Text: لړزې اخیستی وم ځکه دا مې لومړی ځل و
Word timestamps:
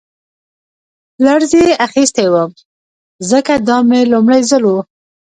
لړزې 1.25 1.63
اخیستی 1.87 2.27
وم 2.33 2.49
ځکه 3.31 3.53
دا 3.67 3.77
مې 3.87 4.01
لومړی 4.13 4.41
ځل 4.49 4.63
و 4.67 4.71